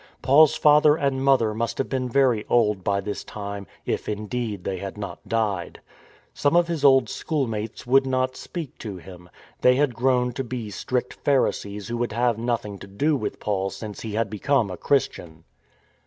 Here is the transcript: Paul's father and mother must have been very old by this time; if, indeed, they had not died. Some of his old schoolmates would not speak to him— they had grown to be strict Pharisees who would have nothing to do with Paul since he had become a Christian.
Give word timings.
Paul's 0.23 0.55
father 0.55 0.95
and 0.95 1.23
mother 1.23 1.53
must 1.53 1.77
have 1.77 1.87
been 1.87 2.09
very 2.09 2.43
old 2.49 2.83
by 2.83 3.01
this 3.01 3.23
time; 3.23 3.67
if, 3.85 4.09
indeed, 4.09 4.63
they 4.63 4.79
had 4.79 4.97
not 4.97 5.29
died. 5.29 5.79
Some 6.33 6.55
of 6.55 6.67
his 6.67 6.83
old 6.83 7.07
schoolmates 7.07 7.85
would 7.85 8.07
not 8.07 8.35
speak 8.35 8.79
to 8.79 8.97
him— 8.97 9.29
they 9.61 9.75
had 9.75 9.93
grown 9.93 10.33
to 10.33 10.43
be 10.43 10.71
strict 10.71 11.13
Pharisees 11.13 11.87
who 11.87 11.97
would 11.97 12.13
have 12.13 12.39
nothing 12.39 12.79
to 12.79 12.87
do 12.87 13.15
with 13.15 13.39
Paul 13.39 13.69
since 13.69 14.01
he 14.01 14.13
had 14.15 14.27
become 14.31 14.71
a 14.71 14.75
Christian. 14.77 15.43